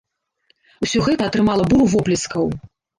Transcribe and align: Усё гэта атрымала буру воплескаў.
Усё 0.89 1.03
гэта 1.09 1.29
атрымала 1.31 1.63
буру 1.71 1.85
воплескаў. 1.95 2.55